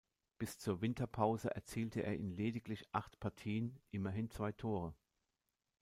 [0.39, 4.95] Bis zur Winterpause erzielte er in lediglich acht Partien immerhin zwei Tore.